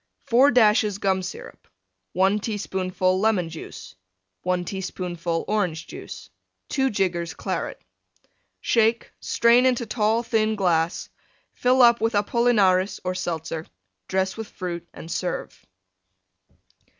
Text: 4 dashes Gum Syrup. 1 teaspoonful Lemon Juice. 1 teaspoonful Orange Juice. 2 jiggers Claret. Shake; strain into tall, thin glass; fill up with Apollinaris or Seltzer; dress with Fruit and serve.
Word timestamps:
4 0.23 0.49
dashes 0.49 0.97
Gum 0.97 1.21
Syrup. 1.21 1.67
1 2.13 2.39
teaspoonful 2.39 3.19
Lemon 3.19 3.49
Juice. 3.49 3.93
1 4.41 4.65
teaspoonful 4.65 5.45
Orange 5.47 5.85
Juice. 5.85 6.31
2 6.69 6.89
jiggers 6.89 7.35
Claret. 7.35 7.79
Shake; 8.61 9.11
strain 9.19 9.63
into 9.67 9.85
tall, 9.85 10.23
thin 10.23 10.55
glass; 10.55 11.07
fill 11.53 11.83
up 11.83 12.01
with 12.01 12.15
Apollinaris 12.15 12.99
or 13.03 13.13
Seltzer; 13.13 13.67
dress 14.07 14.35
with 14.35 14.47
Fruit 14.47 14.87
and 14.91 15.11
serve. 15.11 15.63